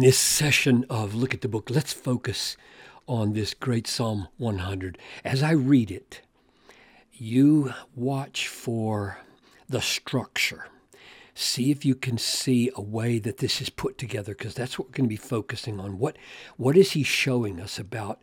in 0.00 0.06
this 0.06 0.18
session 0.18 0.86
of 0.88 1.14
Look 1.14 1.34
at 1.34 1.42
the 1.42 1.48
Book, 1.48 1.68
let's 1.68 1.92
focus 1.92 2.56
on 3.06 3.34
this 3.34 3.52
great 3.52 3.86
Psalm 3.86 4.28
100. 4.38 4.96
As 5.26 5.42
I 5.42 5.50
read 5.50 5.90
it, 5.90 6.22
you 7.12 7.74
watch 7.94 8.48
for 8.48 9.18
the 9.68 9.82
structure. 9.82 10.68
See 11.34 11.70
if 11.70 11.84
you 11.84 11.94
can 11.94 12.16
see 12.16 12.70
a 12.74 12.80
way 12.80 13.18
that 13.18 13.38
this 13.38 13.60
is 13.60 13.68
put 13.68 13.98
together, 13.98 14.32
because 14.32 14.54
that's 14.54 14.78
what 14.78 14.88
we're 14.88 14.94
going 14.94 15.04
to 15.04 15.10
be 15.10 15.16
focusing 15.16 15.78
on. 15.78 15.98
What, 15.98 16.16
what 16.56 16.78
is 16.78 16.92
he 16.92 17.02
showing 17.02 17.60
us 17.60 17.78
about 17.78 18.22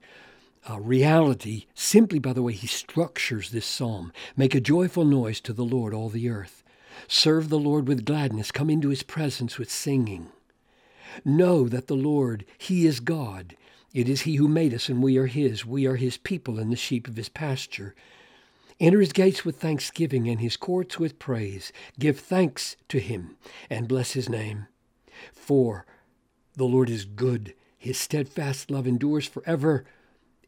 uh, 0.68 0.80
reality 0.80 1.68
simply 1.76 2.18
by 2.18 2.34
the 2.34 2.42
way 2.42 2.54
he 2.54 2.66
structures 2.66 3.52
this 3.52 3.68
psalm? 3.68 4.12
Make 4.36 4.56
a 4.56 4.60
joyful 4.60 5.06
noise 5.06 5.40
to 5.42 5.54
the 5.54 5.64
Lord, 5.64 5.94
all 5.94 6.10
the 6.10 6.28
earth. 6.28 6.64
Serve 7.08 7.50
the 7.50 7.60
Lord 7.60 7.88
with 7.88 8.04
gladness. 8.04 8.50
Come 8.50 8.72
into 8.72 8.90
his 8.90 9.04
presence 9.04 9.60
with 9.60 9.70
singing. 9.70 10.32
Know 11.24 11.68
that 11.68 11.88
the 11.88 11.96
Lord, 11.96 12.46
He 12.58 12.86
is 12.86 13.00
God. 13.00 13.56
It 13.94 14.10
is 14.10 14.22
He 14.22 14.36
who 14.36 14.48
made 14.48 14.74
us, 14.74 14.90
and 14.90 15.02
we 15.02 15.18
are 15.18 15.28
His. 15.28 15.66
We 15.66 15.86
are 15.86 15.96
His 15.96 16.18
people 16.18 16.60
and 16.60 16.72
the 16.72 16.76
sheep 16.76 17.08
of 17.08 17.16
His 17.16 17.30
pasture. 17.30 17.96
Enter 18.80 19.00
His 19.00 19.14
gates 19.14 19.44
with 19.44 19.60
thanksgiving 19.60 20.28
and 20.28 20.40
His 20.40 20.58
courts 20.58 21.00
with 21.00 21.20
praise. 21.20 21.72
Give 21.98 22.20
thanks 22.20 22.76
to 22.90 23.00
Him 23.00 23.38
and 23.70 23.88
bless 23.88 24.14
His 24.14 24.30
name. 24.30 24.68
For 25.34 25.86
the 26.56 26.66
Lord 26.66 26.90
is 26.90 27.06
good. 27.06 27.54
His 27.78 27.98
steadfast 27.98 28.70
love 28.70 28.88
endures 28.88 29.28
forever, 29.28 29.86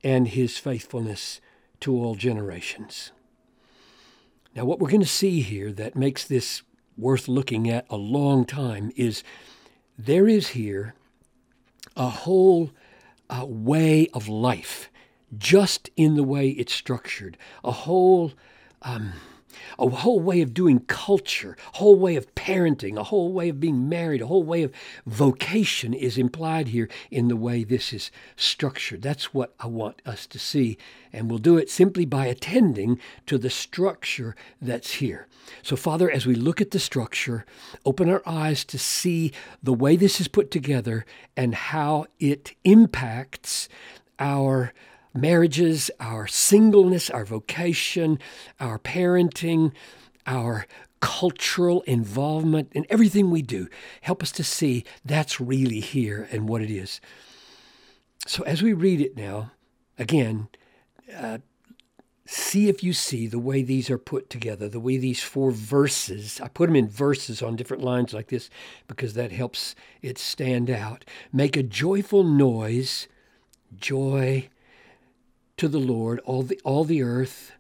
and 0.04 0.28
His 0.28 0.58
faithfulness 0.58 1.42
to 1.82 1.96
all 1.96 2.16
generations. 2.16 3.12
Now, 4.56 4.66
what 4.66 4.80
we're 4.80 4.90
going 4.90 5.02
to 5.02 5.08
see 5.08 5.42
here 5.42 5.72
that 5.74 5.96
makes 5.96 6.26
this 6.26 6.64
worth 6.98 7.28
looking 7.28 7.70
at 7.70 7.86
a 7.90 7.96
long 7.96 8.46
time 8.46 8.92
is 8.96 9.24
there 10.00 10.30
is 10.30 10.50
here 10.50 10.94
a 11.98 12.08
whole 12.10 12.72
uh, 13.30 13.46
way 13.46 14.08
of 14.14 14.30
life, 14.30 14.90
just 15.38 15.90
in 15.98 16.16
the 16.16 16.24
way 16.24 16.50
it's 16.50 16.74
structured, 16.74 17.38
a 17.64 17.72
whole. 17.72 18.32
Um, 18.82 19.14
a 19.78 19.88
whole 19.90 20.20
way 20.20 20.42
of 20.42 20.54
doing 20.54 20.80
culture, 20.82 21.58
a 21.74 21.78
whole 21.78 21.98
way 21.98 22.16
of 22.16 22.34
parenting, 22.36 22.98
a 22.98 23.04
whole 23.04 23.32
way 23.32 23.50
of 23.50 23.60
being 23.60 23.90
married, 23.90 24.22
a 24.22 24.28
whole 24.28 24.44
way 24.44 24.64
of 24.64 24.74
vocation 25.06 25.94
is 25.94 26.18
implied 26.18 26.70
here 26.70 26.90
in 27.12 27.28
the 27.28 27.36
way 27.36 27.64
this 27.64 27.94
is 27.94 28.12
structured. 28.36 29.02
That's 29.02 29.34
what 29.34 29.54
I 29.60 29.68
want 29.68 30.02
us 30.06 30.28
to 30.28 30.40
see. 30.40 30.78
And 31.12 31.30
we'll 31.30 31.40
do 31.40 31.58
it 31.58 31.70
simply 31.70 32.06
by 32.06 32.26
attending 32.28 33.00
to 33.26 33.38
the 33.38 33.50
structure 33.50 34.36
that's 34.62 34.94
here. 34.96 35.28
So, 35.64 35.76
Father, 35.76 36.10
as 36.10 36.26
we 36.26 36.36
look 36.36 36.62
at 36.62 36.72
the 36.72 36.80
structure, 36.80 37.46
open 37.86 38.10
our 38.10 38.22
eyes 38.26 38.64
to 38.66 38.78
see 38.78 39.32
the 39.64 39.74
way 39.74 39.96
this 39.96 40.22
is 40.22 40.28
put 40.28 40.52
together 40.52 41.06
and 41.36 41.56
how 41.56 42.06
it 42.20 42.54
impacts 42.64 43.68
our 44.20 44.74
marriages, 45.14 45.90
our 46.00 46.28
singleness, 46.28 47.10
our 47.10 47.26
vocation, 47.26 48.20
our 48.60 48.80
parenting, 48.80 49.72
our 50.26 50.66
cultural 51.02 51.82
involvement 51.82 52.72
in 52.74 52.86
everything 52.90 53.32
we 53.32 53.42
do. 53.42 53.68
Help 54.02 54.22
us 54.22 54.32
to 54.34 54.44
see 54.44 54.84
that's 55.04 55.40
really 55.40 55.80
here 55.80 56.28
and 56.32 56.48
what 56.48 56.62
it 56.62 56.70
is. 56.70 57.00
So 58.28 58.44
as 58.44 58.62
we 58.62 58.74
read 58.74 59.02
it 59.02 59.16
now, 59.16 59.52
again, 59.98 60.50
uh, 61.16 61.40
see 62.26 62.70
if 62.70 62.84
you 62.84 62.94
see 62.94 63.26
the 63.26 63.40
way 63.40 63.64
these 63.64 63.90
are 63.90 63.98
put 63.98 64.30
together, 64.30 64.70
the 64.70 64.80
way 64.80 64.98
these 64.98 65.24
four 65.24 65.52
verses, 65.52 66.40
I 66.42 66.48
put 66.48 66.68
them 66.68 66.76
in 66.76 66.88
verses 66.88 67.42
on 67.42 67.56
different 67.56 67.84
lines 67.84 68.14
like 68.14 68.28
this 68.28 68.50
because 68.88 69.14
that 69.16 69.32
helps 69.32 69.74
it 70.02 70.18
stand 70.20 70.70
out. 70.70 71.06
Make 71.34 71.58
a 71.58 71.64
joyful 71.64 72.24
noise, 72.24 73.08
joy, 73.76 74.50
to 75.60 75.68
the 75.68 75.80
Lord, 75.80 76.20
all 76.26 76.44
the, 76.44 76.60
all 76.64 76.84
the 76.84 77.04
earth. 77.04 77.52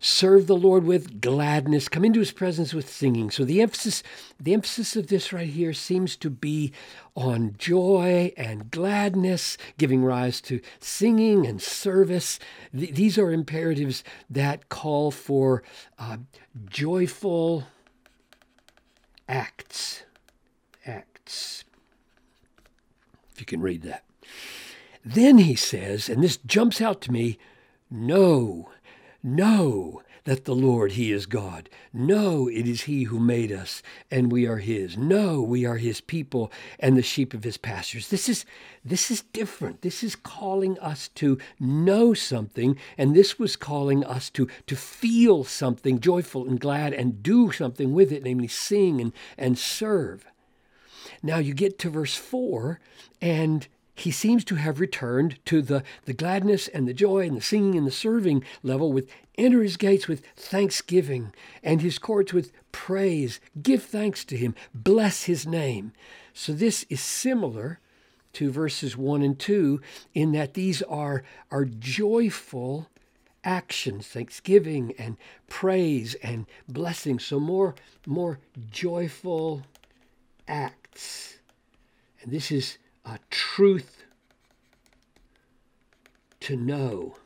Serve 0.00 0.46
the 0.46 0.56
Lord 0.56 0.84
with 0.84 1.20
gladness. 1.20 1.88
Come 1.88 2.04
into 2.04 2.20
his 2.20 2.30
presence 2.30 2.72
with 2.72 2.88
singing. 2.88 3.30
So 3.32 3.44
the 3.44 3.60
emphasis, 3.60 4.02
the 4.38 4.54
emphasis 4.54 4.94
of 4.94 5.08
this 5.08 5.32
right 5.32 5.48
here 5.48 5.72
seems 5.72 6.14
to 6.16 6.30
be 6.30 6.72
on 7.16 7.54
joy 7.58 8.32
and 8.36 8.70
gladness, 8.70 9.56
giving 9.76 10.04
rise 10.04 10.40
to 10.42 10.60
singing 10.78 11.46
and 11.46 11.60
service. 11.60 12.38
Th- 12.76 12.94
these 12.94 13.18
are 13.18 13.32
imperatives 13.32 14.04
that 14.30 14.68
call 14.68 15.10
for 15.10 15.64
uh, 15.98 16.18
joyful 16.68 17.64
acts. 19.28 20.04
Acts. 20.86 21.64
If 23.32 23.40
you 23.40 23.46
can 23.46 23.60
read 23.60 23.82
that. 23.82 24.04
Then 25.04 25.38
he 25.38 25.54
says, 25.54 26.08
and 26.08 26.22
this 26.22 26.38
jumps 26.38 26.80
out 26.80 27.00
to 27.02 27.12
me 27.12 27.38
know, 27.90 28.70
know 29.22 30.02
that 30.28 30.44
the 30.44 30.54
Lord, 30.54 30.92
He 30.92 31.10
is 31.10 31.24
God. 31.24 31.70
Know 31.90 32.48
it 32.48 32.68
is 32.68 32.82
He 32.82 33.04
who 33.04 33.18
made 33.18 33.50
us, 33.50 33.82
and 34.10 34.30
we 34.30 34.46
are 34.46 34.58
His. 34.58 34.94
Know 34.94 35.40
we 35.40 35.64
are 35.64 35.78
His 35.78 36.02
people 36.02 36.52
and 36.78 36.98
the 36.98 37.02
sheep 37.02 37.32
of 37.32 37.44
His 37.44 37.56
pastures. 37.56 38.08
This 38.08 38.28
is 38.28 38.44
this 38.84 39.10
is 39.10 39.22
different. 39.32 39.80
This 39.80 40.02
is 40.02 40.14
calling 40.14 40.78
us 40.80 41.08
to 41.14 41.38
know 41.58 42.12
something, 42.12 42.76
and 42.98 43.16
this 43.16 43.38
was 43.38 43.56
calling 43.56 44.04
us 44.04 44.28
to 44.30 44.46
to 44.66 44.76
feel 44.76 45.44
something 45.44 45.98
joyful 45.98 46.46
and 46.46 46.60
glad 46.60 46.92
and 46.92 47.22
do 47.22 47.50
something 47.50 47.94
with 47.94 48.12
it, 48.12 48.22
namely 48.22 48.48
sing 48.48 49.00
and, 49.00 49.14
and 49.38 49.56
serve. 49.56 50.26
Now 51.22 51.38
you 51.38 51.54
get 51.54 51.78
to 51.78 51.88
verse 51.88 52.16
four, 52.16 52.80
and 53.22 53.66
he 54.00 54.10
seems 54.10 54.44
to 54.44 54.56
have 54.56 54.80
returned 54.80 55.44
to 55.46 55.62
the, 55.62 55.82
the 56.04 56.12
gladness 56.12 56.68
and 56.68 56.86
the 56.86 56.94
joy 56.94 57.26
and 57.26 57.36
the 57.36 57.42
singing 57.42 57.76
and 57.76 57.86
the 57.86 57.92
serving 57.92 58.44
level 58.62 58.92
with 58.92 59.08
enter 59.36 59.62
his 59.62 59.76
gates 59.76 60.08
with 60.08 60.24
thanksgiving 60.36 61.32
and 61.62 61.80
his 61.80 61.98
courts 61.98 62.32
with 62.32 62.52
praise. 62.72 63.40
Give 63.60 63.82
thanks 63.82 64.24
to 64.26 64.36
him. 64.36 64.54
Bless 64.74 65.24
his 65.24 65.46
name. 65.46 65.92
So 66.32 66.52
this 66.52 66.84
is 66.88 67.00
similar 67.00 67.80
to 68.34 68.50
verses 68.50 68.96
1 68.96 69.22
and 69.22 69.38
2 69.38 69.80
in 70.14 70.32
that 70.32 70.54
these 70.54 70.82
are, 70.82 71.24
are 71.50 71.64
joyful 71.64 72.88
actions, 73.42 74.06
thanksgiving 74.06 74.94
and 74.98 75.16
praise 75.48 76.14
and 76.22 76.46
blessing. 76.68 77.18
So 77.18 77.40
more, 77.40 77.74
more 78.06 78.38
joyful 78.70 79.62
acts. 80.46 81.38
And 82.22 82.32
this 82.32 82.50
is 82.50 82.78
a 83.08 83.18
truth 83.30 84.04
to 86.40 86.56
know. 86.56 87.16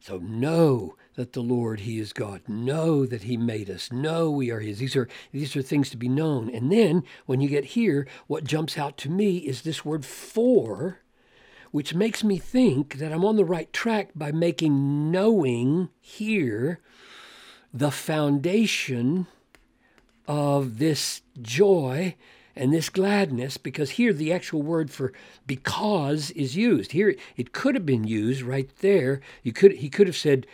So 0.00 0.18
know 0.18 0.96
that 1.14 1.32
the 1.32 1.40
Lord 1.40 1.80
He 1.80 2.00
is 2.00 2.12
God. 2.12 2.42
Know 2.48 3.06
that 3.06 3.22
He 3.22 3.36
made 3.36 3.70
us. 3.70 3.92
Know 3.92 4.30
we 4.30 4.50
are 4.50 4.58
His. 4.58 4.78
These 4.78 4.96
are 4.96 5.08
these 5.30 5.54
are 5.54 5.62
things 5.62 5.90
to 5.90 5.96
be 5.96 6.08
known. 6.08 6.50
And 6.50 6.72
then 6.72 7.04
when 7.26 7.40
you 7.40 7.48
get 7.48 7.66
here, 7.66 8.08
what 8.26 8.44
jumps 8.44 8.76
out 8.76 8.96
to 8.98 9.10
me 9.10 9.38
is 9.38 9.62
this 9.62 9.84
word 9.84 10.04
for, 10.04 10.98
which 11.70 11.94
makes 11.94 12.24
me 12.24 12.38
think 12.38 12.98
that 12.98 13.12
I'm 13.12 13.24
on 13.24 13.36
the 13.36 13.44
right 13.44 13.72
track 13.72 14.10
by 14.16 14.32
making 14.32 15.12
knowing 15.12 15.90
here 16.00 16.80
the 17.72 17.92
foundation 17.92 19.28
of 20.26 20.78
this 20.78 21.22
joy 21.40 22.16
and 22.54 22.72
this 22.72 22.88
gladness, 22.88 23.56
because 23.56 23.90
here 23.90 24.12
the 24.12 24.32
actual 24.32 24.62
word 24.62 24.90
for 24.90 25.12
because 25.46 26.30
is 26.32 26.56
used. 26.56 26.92
Here 26.92 27.14
it 27.36 27.52
could 27.52 27.74
have 27.74 27.86
been 27.86 28.04
used 28.04 28.42
right 28.42 28.70
there. 28.80 29.20
You 29.42 29.52
could 29.52 29.72
he 29.72 29.88
could 29.88 30.06
have 30.06 30.16
said, 30.16 30.46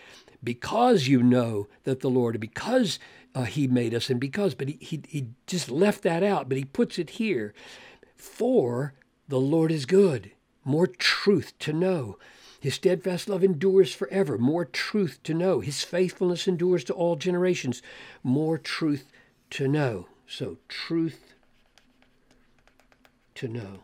because 0.42 1.08
you 1.08 1.22
know 1.22 1.68
that 1.84 2.00
the 2.00 2.10
Lord, 2.10 2.38
because 2.40 2.98
uh, 3.34 3.44
he 3.44 3.66
made 3.66 3.94
us, 3.94 4.10
and 4.10 4.20
because, 4.20 4.54
but 4.54 4.68
he, 4.68 4.78
he 4.80 5.02
he 5.08 5.28
just 5.46 5.70
left 5.70 6.02
that 6.02 6.22
out, 6.22 6.48
but 6.48 6.58
he 6.58 6.64
puts 6.64 6.98
it 6.98 7.10
here. 7.10 7.54
For 8.16 8.94
the 9.28 9.40
Lord 9.40 9.70
is 9.70 9.86
good, 9.86 10.32
more 10.64 10.86
truth 10.86 11.52
to 11.60 11.72
know. 11.72 12.18
His 12.60 12.74
steadfast 12.74 13.28
love 13.28 13.44
endures 13.44 13.94
forever, 13.94 14.36
more 14.36 14.64
truth 14.64 15.20
to 15.24 15.34
know. 15.34 15.60
His 15.60 15.84
faithfulness 15.84 16.48
endures 16.48 16.82
to 16.84 16.92
all 16.92 17.14
generations, 17.14 17.82
more 18.24 18.58
truth 18.58 19.12
to 19.50 19.68
know. 19.68 20.08
So, 20.26 20.58
truth 20.68 21.34
to 23.38 23.48
know. 23.48 23.80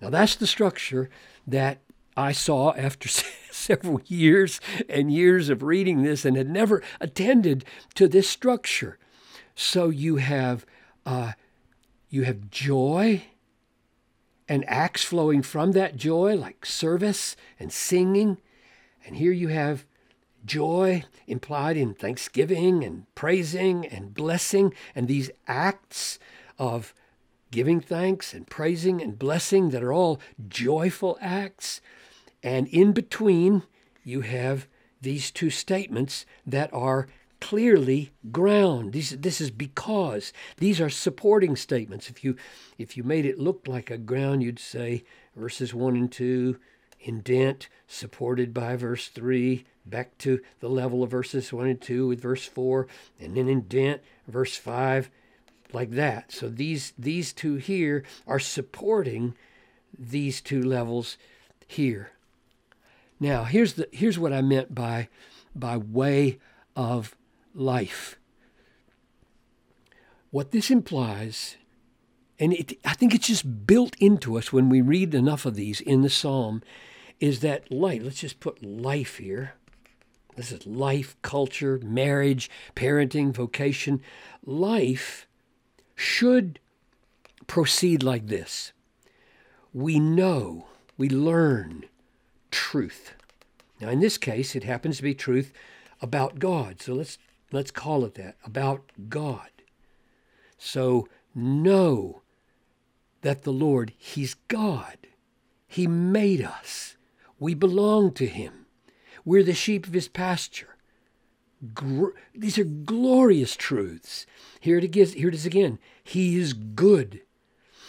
Now, 0.00 0.10
that's 0.10 0.36
the 0.36 0.46
structure 0.46 1.08
that 1.46 1.78
I 2.16 2.32
saw 2.32 2.72
after 2.74 3.08
several 3.50 4.00
years 4.06 4.60
and 4.88 5.12
years 5.12 5.48
of 5.48 5.62
reading 5.62 6.02
this 6.02 6.24
and 6.24 6.36
had 6.36 6.48
never 6.48 6.82
attended 7.00 7.64
to 7.94 8.08
this 8.08 8.28
structure. 8.28 8.98
So 9.54 9.88
you 9.88 10.16
have 10.16 10.64
uh, 11.04 11.32
you 12.08 12.22
have 12.22 12.50
joy 12.50 13.24
and 14.48 14.64
acts 14.68 15.02
flowing 15.02 15.42
from 15.42 15.72
that 15.72 15.96
joy, 15.96 16.36
like 16.36 16.64
service 16.64 17.36
and 17.58 17.72
singing, 17.72 18.38
and 19.04 19.16
here 19.16 19.32
you 19.32 19.48
have 19.48 19.84
joy 20.44 21.04
implied 21.26 21.76
in 21.76 21.94
thanksgiving 21.94 22.84
and 22.84 23.12
praising 23.14 23.86
and 23.86 24.14
blessing, 24.14 24.72
and 24.94 25.08
these 25.08 25.30
acts 25.48 26.18
of 26.58 26.94
giving 27.50 27.80
thanks 27.80 28.34
and 28.34 28.46
praising 28.46 29.00
and 29.00 29.18
blessing 29.18 29.70
that 29.70 29.82
are 29.82 29.92
all 29.92 30.20
joyful 30.48 31.18
acts. 31.20 31.80
And 32.42 32.66
in 32.68 32.92
between, 32.92 33.62
you 34.04 34.20
have 34.22 34.66
these 35.00 35.30
two 35.30 35.50
statements 35.50 36.26
that 36.46 36.72
are 36.72 37.08
clearly 37.40 38.12
ground. 38.32 38.92
These, 38.92 39.18
this 39.18 39.40
is 39.40 39.50
because. 39.50 40.32
These 40.56 40.80
are 40.80 40.90
supporting 40.90 41.56
statements. 41.56 42.08
If 42.08 42.24
you, 42.24 42.36
if 42.78 42.96
you 42.96 43.02
made 43.02 43.26
it 43.26 43.38
look 43.38 43.66
like 43.66 43.90
a 43.90 43.98
ground, 43.98 44.42
you'd 44.42 44.58
say 44.58 45.04
verses 45.34 45.74
1 45.74 45.96
and 45.96 46.10
2, 46.10 46.58
indent, 47.00 47.68
supported 47.86 48.54
by 48.54 48.76
verse 48.76 49.08
3, 49.08 49.64
back 49.84 50.16
to 50.18 50.40
the 50.60 50.68
level 50.68 51.02
of 51.02 51.10
verses 51.10 51.52
1 51.52 51.66
and 51.66 51.80
2 51.80 52.08
with 52.08 52.20
verse 52.20 52.46
4, 52.46 52.86
and 53.20 53.36
then 53.36 53.48
indent, 53.48 54.02
verse 54.26 54.56
5, 54.56 55.10
like 55.72 55.90
that. 55.92 56.32
So 56.32 56.48
these, 56.48 56.92
these 56.98 57.32
two 57.32 57.56
here 57.56 58.04
are 58.26 58.38
supporting 58.38 59.34
these 59.98 60.40
two 60.40 60.62
levels 60.62 61.16
here. 61.66 62.12
Now, 63.18 63.44
here's, 63.44 63.74
the, 63.74 63.88
here's 63.92 64.18
what 64.18 64.32
I 64.32 64.42
meant 64.42 64.74
by, 64.74 65.08
by 65.54 65.76
way 65.76 66.38
of 66.74 67.16
life. 67.54 68.18
What 70.30 70.50
this 70.50 70.70
implies, 70.70 71.56
and 72.38 72.52
it, 72.52 72.78
I 72.84 72.92
think 72.92 73.14
it's 73.14 73.28
just 73.28 73.66
built 73.66 73.96
into 73.98 74.36
us 74.36 74.52
when 74.52 74.68
we 74.68 74.82
read 74.82 75.14
enough 75.14 75.46
of 75.46 75.54
these 75.54 75.80
in 75.80 76.02
the 76.02 76.10
psalm, 76.10 76.62
is 77.20 77.40
that 77.40 77.72
life, 77.72 78.02
let's 78.04 78.20
just 78.20 78.40
put 78.40 78.62
life 78.62 79.16
here. 79.16 79.54
This 80.36 80.52
is 80.52 80.66
life, 80.66 81.16
culture, 81.22 81.80
marriage, 81.82 82.50
parenting, 82.74 83.32
vocation. 83.32 84.02
Life 84.44 85.25
should 85.96 86.60
proceed 87.46 88.02
like 88.02 88.26
this 88.26 88.72
we 89.72 90.00
know, 90.00 90.68
we 90.96 91.10
learn 91.10 91.84
truth. 92.50 93.14
Now, 93.78 93.90
in 93.90 94.00
this 94.00 94.16
case, 94.16 94.56
it 94.56 94.64
happens 94.64 94.96
to 94.96 95.02
be 95.02 95.14
truth 95.14 95.52
about 96.00 96.38
God. 96.38 96.80
So 96.80 96.94
let's 96.94 97.18
let's 97.52 97.70
call 97.70 98.04
it 98.04 98.14
that 98.14 98.36
about 98.44 98.90
God. 99.08 99.50
So 100.56 101.08
know 101.34 102.22
that 103.20 103.42
the 103.42 103.52
Lord, 103.52 103.92
He's 103.98 104.34
God. 104.48 104.96
He 105.66 105.86
made 105.86 106.42
us. 106.42 106.96
We 107.38 107.52
belong 107.52 108.12
to 108.14 108.26
Him. 108.26 108.66
We're 109.24 109.42
the 109.42 109.52
sheep 109.52 109.86
of 109.86 109.92
His 109.92 110.08
pasture. 110.08 110.75
Gr- 111.74 112.10
these 112.34 112.58
are 112.58 112.64
glorious 112.64 113.56
truths. 113.56 114.26
Here 114.60 114.78
it 114.78 114.96
is. 114.96 115.14
Here 115.14 115.28
it 115.28 115.34
is 115.34 115.46
again. 115.46 115.78
He 116.04 116.38
is 116.38 116.52
good. 116.52 117.22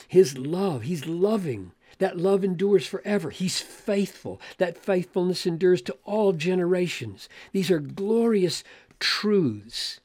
His 0.08 0.38
love. 0.38 0.84
He's 0.84 1.06
loving. 1.06 1.74
That 2.00 2.18
love 2.18 2.44
endures 2.44 2.86
forever. 2.86 3.30
He's 3.30 3.60
faithful. 3.60 4.40
That 4.58 4.78
faithfulness 4.78 5.46
endures 5.46 5.81
to 5.84 5.98
all 6.06 6.31
generations. 6.34 7.28
These 7.52 7.72
are 7.72 7.80
glorious 7.80 8.64
truths. 9.00 10.00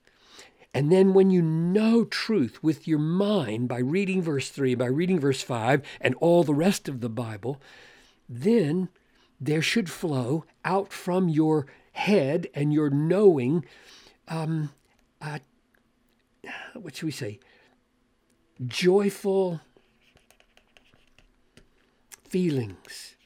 And 0.74 0.90
then 0.90 1.12
when 1.12 1.30
you 1.30 1.42
know 1.42 2.04
truth 2.04 2.62
with 2.62 2.88
your 2.88 2.98
mind 2.98 3.68
by 3.68 3.78
reading 3.78 4.22
verse 4.22 4.48
3, 4.48 4.74
by 4.74 4.86
reading 4.86 5.20
verse 5.20 5.42
5, 5.42 5.82
and 6.00 6.14
all 6.16 6.44
the 6.44 6.54
rest 6.54 6.88
of 6.88 7.00
the 7.00 7.10
Bible, 7.10 7.60
then 8.28 8.88
there 9.38 9.60
should 9.60 9.90
flow 9.90 10.44
out 10.64 10.92
from 10.92 11.28
your 11.28 11.66
head 11.92 12.48
and 12.54 12.72
your 12.72 12.90
knowing, 12.90 13.64
um, 14.28 14.70
uh, 15.20 15.38
what 16.74 16.96
should 16.96 17.06
we 17.06 17.12
say? 17.12 17.38
Joyful 18.66 19.60
feelings, 22.28 23.16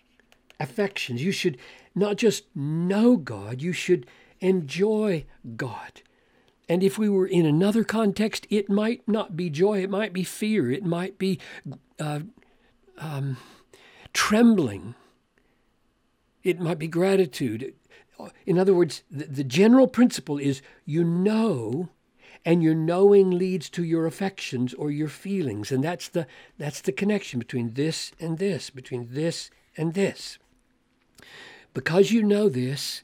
affections. 0.59 1.23
You 1.23 1.33
should 1.33 1.59
not 1.95 2.17
just 2.17 2.45
know 2.55 3.17
God, 3.17 3.63
you 3.63 3.73
should 3.73 4.07
enjoy 4.41 5.25
God. 5.57 6.03
And 6.69 6.83
if 6.83 6.99
we 6.99 7.09
were 7.09 7.27
in 7.27 7.47
another 7.47 7.85
context, 7.85 8.47
it 8.51 8.69
might 8.69 9.07
not 9.07 9.37
be 9.37 9.49
joy, 9.49 9.83
it 9.83 9.91
might 9.91 10.13
be 10.13 10.25
fear, 10.25 10.71
it 10.71 10.85
might 10.85 11.17
be 11.19 11.39
uh, 12.01 12.21
um, 12.99 13.37
trembling, 14.13 14.95
it 16.43 16.61
might 16.61 16.79
be 16.79 16.89
gratitude. 16.89 17.75
In 18.45 18.59
other 18.59 18.75
words, 18.75 19.03
the, 19.11 19.25
the 19.25 19.45
general 19.45 19.87
principle 19.87 20.39
is 20.39 20.63
you 20.85 21.05
know 21.05 21.91
and 22.45 22.63
your 22.63 22.75
knowing 22.75 23.33
leads 23.33 23.69
to 23.71 23.83
your 23.83 24.07
affections 24.07 24.73
or 24.75 24.91
your 24.91 25.09
feelings. 25.09 25.73
And 25.73 25.83
that's 25.83 26.09
the 26.09 26.27
that's 26.59 26.81
the 26.81 26.93
connection 26.93 27.41
between 27.41 27.75
this 27.75 28.13
and 28.21 28.39
this 28.39 28.71
between 28.71 29.09
this 29.11 29.51
and 29.77 29.95
this. 29.95 30.39
Because 31.75 32.13
you 32.13 32.23
know 32.23 32.49
this 32.49 33.03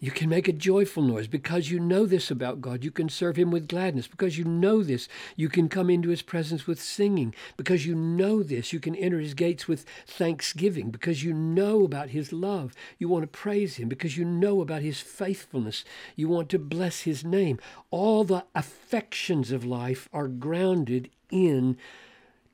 you 0.00 0.10
can 0.12 0.28
make 0.28 0.46
a 0.46 0.52
joyful 0.52 1.02
noise 1.02 1.26
because 1.26 1.70
you 1.70 1.80
know 1.80 2.06
this 2.06 2.30
about 2.30 2.60
God. 2.60 2.84
You 2.84 2.90
can 2.90 3.08
serve 3.08 3.36
Him 3.36 3.50
with 3.50 3.66
gladness 3.66 4.06
because 4.06 4.38
you 4.38 4.44
know 4.44 4.82
this. 4.82 5.08
You 5.34 5.48
can 5.48 5.68
come 5.68 5.90
into 5.90 6.10
His 6.10 6.22
presence 6.22 6.66
with 6.66 6.80
singing 6.80 7.34
because 7.56 7.84
you 7.84 7.94
know 7.94 8.42
this. 8.42 8.72
You 8.72 8.78
can 8.78 8.94
enter 8.94 9.18
His 9.18 9.34
gates 9.34 9.66
with 9.66 9.84
thanksgiving 10.06 10.90
because 10.90 11.24
you 11.24 11.34
know 11.34 11.84
about 11.84 12.10
His 12.10 12.32
love. 12.32 12.74
You 12.98 13.08
want 13.08 13.24
to 13.24 13.38
praise 13.38 13.76
Him 13.76 13.88
because 13.88 14.16
you 14.16 14.24
know 14.24 14.60
about 14.60 14.82
His 14.82 15.00
faithfulness. 15.00 15.84
You 16.14 16.28
want 16.28 16.48
to 16.50 16.58
bless 16.58 17.00
His 17.00 17.24
name. 17.24 17.58
All 17.90 18.22
the 18.22 18.44
affections 18.54 19.50
of 19.50 19.64
life 19.64 20.08
are 20.12 20.28
grounded 20.28 21.10
in 21.30 21.76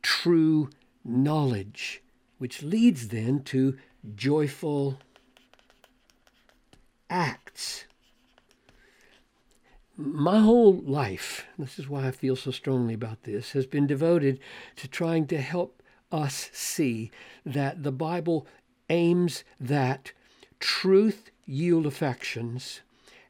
true 0.01 0.71
knowledge, 1.05 2.03
which 2.39 2.63
leads 2.63 3.09
then 3.09 3.43
to 3.43 3.77
joyful 4.15 4.99
acts. 7.15 7.85
My 9.97 10.41
whole 10.41 10.75
life, 10.75 11.47
this 11.57 11.79
is 11.79 11.89
why 11.89 12.09
I 12.09 12.11
feel 12.11 12.35
so 12.35 12.51
strongly 12.51 12.95
about 12.95 13.23
this, 13.23 13.53
has 13.53 13.67
been 13.67 13.87
devoted 13.87 14.41
to 14.77 14.89
trying 14.89 15.29
to 15.29 15.41
help 15.41 15.81
us 16.11 16.51
see 16.53 17.13
that 17.47 17.85
the 17.85 17.93
Bible 17.93 18.49
aims 18.91 19.45
that 19.61 20.11
truth 20.59 21.31
yield 21.47 21.87
affections 21.87 22.81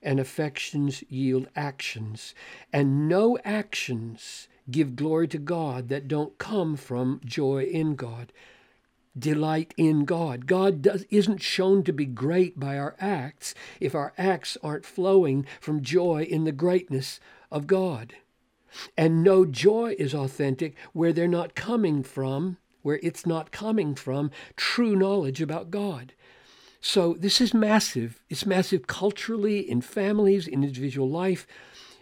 and 0.02 0.18
affections 0.18 1.04
yield 1.10 1.48
actions, 1.54 2.34
and 2.72 3.06
no 3.06 3.36
actions 3.44 4.48
give 4.70 4.96
glory 4.96 5.28
to 5.28 5.38
God 5.38 5.90
that 5.90 6.08
don't 6.08 6.38
come 6.38 6.76
from 6.76 7.20
joy 7.22 7.64
in 7.64 7.96
God 7.96 8.32
delight 9.18 9.74
in 9.76 10.04
God. 10.04 10.46
God 10.46 10.82
does, 10.82 11.04
isn't 11.10 11.42
shown 11.42 11.84
to 11.84 11.92
be 11.92 12.06
great 12.06 12.58
by 12.58 12.76
our 12.76 12.96
acts 12.98 13.54
if 13.80 13.94
our 13.94 14.12
acts 14.18 14.56
aren't 14.62 14.84
flowing 14.84 15.46
from 15.60 15.82
joy 15.82 16.26
in 16.28 16.44
the 16.44 16.52
greatness 16.52 17.20
of 17.50 17.66
God. 17.66 18.14
And 18.96 19.22
no 19.22 19.44
joy 19.44 19.94
is 19.98 20.14
authentic 20.14 20.74
where 20.92 21.12
they're 21.12 21.28
not 21.28 21.54
coming 21.54 22.02
from, 22.02 22.56
where 22.82 22.98
it's 23.02 23.24
not 23.24 23.52
coming 23.52 23.94
from 23.94 24.30
true 24.56 24.96
knowledge 24.96 25.40
about 25.40 25.70
God. 25.70 26.12
So 26.80 27.14
this 27.14 27.40
is 27.40 27.54
massive. 27.54 28.20
It's 28.28 28.44
massive 28.44 28.86
culturally, 28.86 29.60
in 29.60 29.80
families, 29.80 30.46
in 30.46 30.64
individual 30.64 31.08
life, 31.08 31.46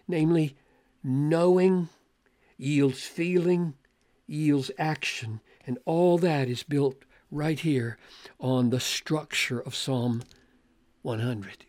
namely, 0.09 0.57
knowing 1.05 1.89
yields 2.57 3.03
feeling, 3.03 3.75
yields 4.33 4.71
action. 4.79 5.41
And 5.67 5.79
all 5.85 6.19
that 6.19 6.49
is 6.49 6.63
built 6.63 7.05
right 7.31 7.59
here 7.59 7.99
on 8.41 8.71
the 8.71 8.81
structure 8.81 9.61
of 9.61 9.75
Psalm 9.75 10.23
100. 11.03 11.67